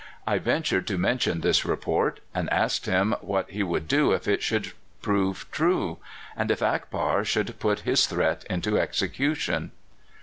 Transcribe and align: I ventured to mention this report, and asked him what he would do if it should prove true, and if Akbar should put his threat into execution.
I 0.25 0.39
ventured 0.39 0.87
to 0.87 0.97
mention 0.97 1.41
this 1.41 1.63
report, 1.63 2.21
and 2.33 2.51
asked 2.51 2.87
him 2.87 3.13
what 3.21 3.51
he 3.51 3.61
would 3.61 3.87
do 3.87 4.13
if 4.13 4.27
it 4.27 4.41
should 4.41 4.71
prove 5.03 5.45
true, 5.51 5.99
and 6.35 6.49
if 6.49 6.63
Akbar 6.63 7.23
should 7.23 7.59
put 7.59 7.81
his 7.81 8.07
threat 8.07 8.43
into 8.49 8.79
execution. 8.79 9.69